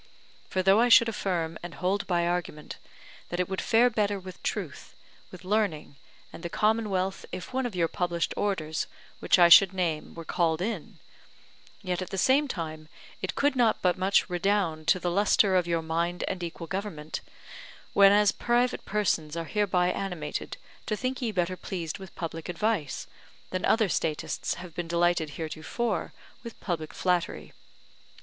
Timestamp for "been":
24.73-24.87